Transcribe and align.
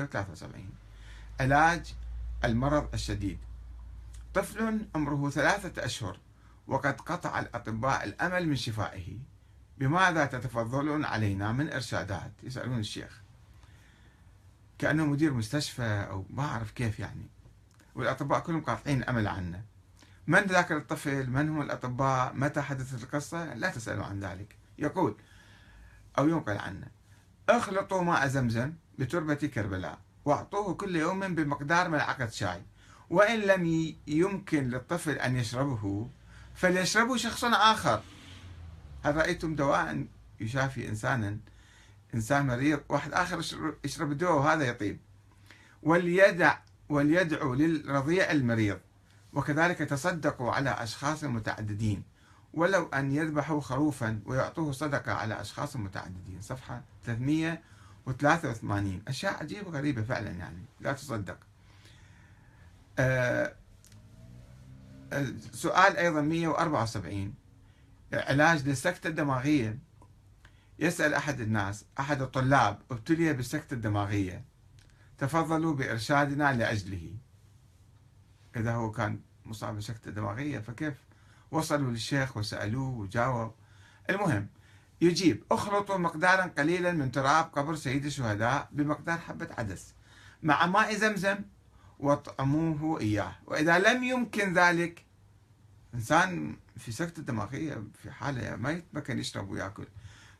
173 0.00 0.70
علاج 1.40 1.94
المرض 2.44 2.88
الشديد. 2.94 3.38
طفل 4.34 4.86
عمره 4.94 5.30
ثلاثة 5.30 5.84
أشهر 5.84 6.18
وقد 6.66 7.00
قطع 7.00 7.40
الأطباء 7.40 8.04
الأمل 8.04 8.48
من 8.48 8.56
شفائه. 8.56 9.18
بماذا 9.78 10.26
تتفضلون 10.26 11.04
علينا 11.04 11.52
من 11.52 11.72
إرشادات؟ 11.72 12.32
يسألون 12.42 12.78
الشيخ. 12.78 13.20
كأنه 14.78 15.06
مدير 15.06 15.32
مستشفى 15.32 16.06
أو 16.10 16.26
ما 16.30 16.44
أعرف 16.44 16.70
كيف 16.70 17.00
يعني. 17.00 17.26
والأطباء 17.94 18.40
كلهم 18.40 18.60
قاطعين 18.60 18.98
الأمل 18.98 19.28
عنه. 19.28 19.64
من 20.26 20.40
ذاك 20.40 20.72
الطفل؟ 20.72 21.30
من 21.30 21.48
هم 21.48 21.62
الأطباء؟ 21.62 22.34
متى 22.34 22.62
حدثت 22.62 23.02
القصة؟ 23.02 23.54
لا 23.54 23.70
تسألوا 23.70 24.04
عن 24.04 24.20
ذلك. 24.20 24.56
يقول 24.78 25.16
أو 26.18 26.28
ينقل 26.28 26.58
عنه. 26.58 26.86
اخلطوا 27.48 28.02
ماء 28.02 28.26
زمزم. 28.26 28.72
بتربة 28.98 29.34
كربلاء 29.34 29.98
وأعطوه 30.24 30.74
كل 30.74 30.96
يوم 30.96 31.34
بمقدار 31.34 31.88
ملعقة 31.88 32.26
شاي. 32.26 32.62
وإن 33.10 33.40
لم 33.40 33.94
يمكن 34.06 34.68
للطفل 34.68 35.12
أن 35.12 35.36
يشربه 35.36 36.08
فليشربه 36.54 37.16
شخص 37.16 37.44
آخر. 37.44 38.02
هل 39.04 39.16
رأيتم 39.16 39.54
دواء 39.54 40.06
يشافي 40.40 40.88
إنسانا؟ 40.88 41.38
إنسان 42.14 42.46
مريض 42.46 42.80
واحد 42.88 43.12
آخر 43.12 43.38
يشرب 43.84 44.12
الدواء 44.12 44.38
وهذا 44.38 44.64
يطيب. 44.64 45.00
وليدع 45.82 46.58
وليدعو 46.88 47.54
للرضيع 47.54 48.30
المريض. 48.30 48.78
وكذلك 49.32 49.78
تصدقوا 49.78 50.52
على 50.52 50.70
أشخاص 50.70 51.24
متعددين. 51.24 52.02
ولو 52.54 52.86
أن 52.86 53.12
يذبحوا 53.12 53.60
خروفا 53.60 54.20
ويعطوه 54.26 54.72
صدقة 54.72 55.12
على 55.12 55.40
أشخاص 55.40 55.76
متعددين. 55.76 56.40
صفحة 56.40 56.82
383 58.06 59.02
أشياء 59.08 59.40
عجيبة 59.42 59.70
غريبة 59.70 60.02
فعلا 60.02 60.30
يعني 60.30 60.64
لا 60.80 60.92
تصدق. 60.92 61.38
أه 62.98 63.54
سؤال 65.52 65.96
أيضا 65.96 66.20
174 66.20 67.34
علاج 68.12 68.68
للسكتة 68.68 69.08
الدماغية. 69.08 69.78
يسأل 70.78 71.14
أحد 71.14 71.40
الناس 71.40 71.84
أحد 72.00 72.22
الطلاب 72.22 72.78
ابتلي 72.90 73.32
بالسكتة 73.32 73.74
الدماغية. 73.74 74.44
تفضلوا 75.18 75.74
بإرشادنا 75.74 76.52
لأجله. 76.52 77.16
إذا 78.56 78.74
هو 78.74 78.90
كان 78.90 79.20
مصاب 79.44 79.76
بسكتة 79.76 80.10
دماغية 80.10 80.58
فكيف؟ 80.58 80.94
وصلوا 81.50 81.90
للشيخ 81.90 82.36
وسألوه 82.36 82.90
وجاوب. 82.90 83.54
المهم 84.10 84.48
يجيب. 85.04 85.44
اخلطوا 85.50 85.96
مقدارا 85.96 86.42
قليلا 86.42 86.92
من 86.92 87.12
تراب 87.12 87.44
قبر 87.44 87.74
سيد 87.74 88.04
الشهداء 88.04 88.68
بمقدار 88.72 89.18
حبة 89.18 89.48
عدس. 89.58 89.94
مع 90.42 90.66
ماء 90.66 90.94
زمزم 90.94 91.38
واطعموه 91.98 93.00
إياه. 93.00 93.36
وإذا 93.46 93.78
لم 93.78 94.04
يمكن 94.04 94.52
ذلك 94.54 95.04
إنسان 95.94 96.56
في 96.76 96.92
سكتة 96.92 97.22
دماغية 97.22 97.82
في 98.02 98.10
حالة 98.10 98.56
ما 98.56 98.70
يتمكن 98.70 99.18
يشرب 99.18 99.50
ويأكل. 99.50 99.86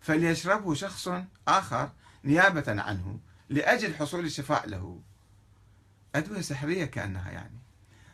فليشربه 0.00 0.74
شخص 0.74 1.08
آخر 1.48 1.90
نيابة 2.24 2.82
عنه 2.82 3.20
لأجل 3.48 3.94
حصول 3.94 4.24
الشفاء 4.24 4.68
له. 4.68 5.00
أدوية 6.14 6.40
سحرية 6.40 6.84
كأنها 6.84 7.30
يعني. 7.30 7.58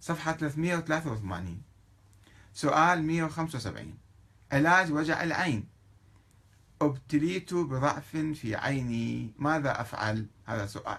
صفحة 0.00 0.32
383 0.32 1.62
سؤال 2.54 3.02
175 3.02 3.98
علاج 4.52 4.92
وجع 4.92 5.22
العين. 5.22 5.73
أبتليت 6.84 7.54
بضعف 7.54 8.16
في 8.16 8.56
عيني. 8.56 9.30
ماذا 9.38 9.80
أفعل؟ 9.80 10.26
هذا 10.46 10.66
سؤال. 10.66 10.98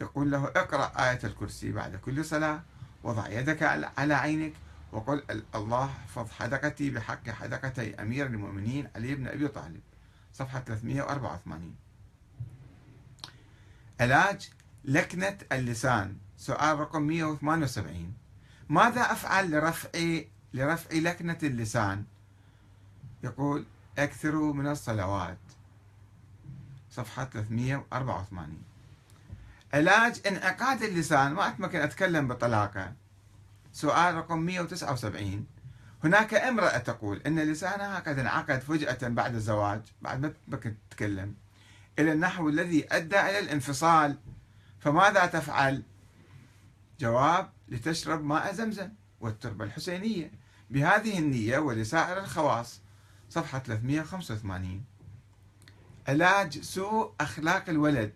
يقول 0.00 0.30
له 0.30 0.44
اقرأ 0.44 1.10
آية 1.10 1.20
الكرسي 1.24 1.72
بعد 1.72 1.96
كل 1.96 2.24
صلاة 2.24 2.62
وضع 3.02 3.28
يدك 3.28 3.62
على 3.98 4.14
عينك 4.14 4.52
وقل 4.92 5.22
الله 5.54 5.84
احفظ 5.84 6.30
حدقتي 6.30 6.90
بحق 6.90 7.30
حدقتي 7.30 8.02
أمير 8.02 8.26
المؤمنين 8.26 8.88
علي 8.96 9.14
بن 9.14 9.28
أبي 9.28 9.48
طالب. 9.48 9.80
صفحة 10.32 10.60
384 10.60 11.74
علاج 14.00 14.50
لكنة 14.84 15.38
اللسان. 15.52 16.16
سؤال 16.36 16.78
رقم 16.78 17.02
178 17.02 18.14
ماذا 18.68 19.00
أفعل 19.00 19.50
لرفع 19.50 19.88
لرفع 20.54 20.96
لكنة 20.96 21.38
اللسان؟ 21.42 22.04
يقول 23.22 23.64
أكثروا 23.98 24.54
من 24.54 24.66
الصلوات. 24.66 25.38
صفحة 26.90 27.24
384 27.24 28.62
علاج 29.74 30.20
انعقاد 30.26 30.82
اللسان 30.82 31.32
ما 31.32 31.48
أتمكن 31.48 31.80
أتكلم 31.80 32.28
بطلاقة. 32.28 32.92
سؤال 33.72 34.14
رقم 34.14 34.38
179 34.38 35.46
هناك 36.04 36.34
امرأة 36.34 36.78
تقول 36.78 37.22
أن 37.26 37.38
لسانها 37.38 37.98
قد 37.98 38.18
انعقد 38.18 38.60
فجأة 38.60 39.08
بعد 39.08 39.34
الزواج 39.34 39.80
بعد 40.02 40.20
ما 40.20 40.32
تمكن 40.50 40.74
تتكلم 40.90 41.34
إلى 41.98 42.12
النحو 42.12 42.48
الذي 42.48 42.86
أدى 42.92 43.20
إلى 43.20 43.38
الانفصال. 43.38 44.16
فماذا 44.78 45.26
تفعل؟ 45.26 45.82
جواب 47.00 47.50
لتشرب 47.68 48.24
ماء 48.24 48.52
زمزم 48.52 48.88
والتربة 49.20 49.64
الحسينية. 49.64 50.30
بهذه 50.70 51.18
النية 51.18 51.58
ولسائر 51.58 52.18
الخواص 52.18 52.80
صفحة 53.36 53.58
385 53.58 54.84
علاج 56.08 56.60
سوء 56.60 57.12
أخلاق 57.20 57.68
الولد. 57.68 58.12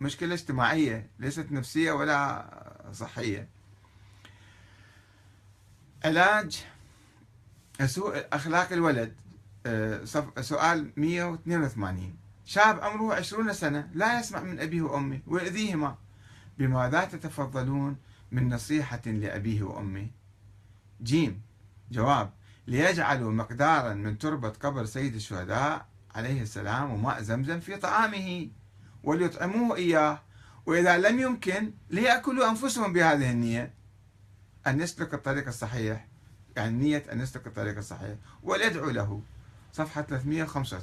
مشكلة 0.00 0.34
اجتماعية 0.34 1.10
ليست 1.18 1.52
نفسية 1.52 1.92
ولا 1.92 2.46
صحية. 2.92 3.48
علاج 6.04 6.64
سوء 7.86 8.26
أخلاق 8.32 8.72
الولد. 8.72 9.14
آه، 9.66 10.04
سؤال 10.40 10.92
182 10.96 12.16
شاب 12.44 12.80
عمره 12.80 13.14
20 13.14 13.52
سنة 13.52 13.90
لا 13.94 14.20
يسمع 14.20 14.40
من 14.40 14.60
أبيه 14.60 14.82
وأمه 14.82 15.20
ويؤذيهما. 15.26 15.98
بماذا 16.58 17.04
تتفضلون 17.04 17.96
من 18.32 18.54
نصيحة 18.54 19.02
لأبيه 19.06 19.62
وأمه؟ 19.62 20.10
جيم. 21.02 21.42
جواب. 21.90 22.43
ليجعلوا 22.66 23.32
مقدارا 23.32 23.94
من 23.94 24.18
تربة 24.18 24.48
قبر 24.48 24.84
سيد 24.84 25.14
الشهداء 25.14 25.86
عليه 26.14 26.42
السلام 26.42 26.90
وماء 26.92 27.22
زمزم 27.22 27.60
في 27.60 27.76
طعامه 27.76 28.48
وليطعموه 29.04 29.76
إياه. 29.76 30.22
وإذا 30.66 30.98
لم 30.98 31.20
يمكن 31.20 31.72
ليأكلوا 31.90 32.50
أنفسهم 32.50 32.92
بهذه 32.92 33.30
النية. 33.30 33.74
أن 34.66 34.80
يسلك 34.80 35.14
الطريق 35.14 35.46
الصحيح 35.46 36.06
يعني 36.56 36.78
نية 36.78 37.04
أن 37.12 37.20
يسلك 37.20 37.46
الطريق 37.46 37.76
الصحيح. 37.76 38.16
وليدعو 38.42 38.90
له. 38.90 39.22
صفحة 39.72 40.02
385 40.02 40.80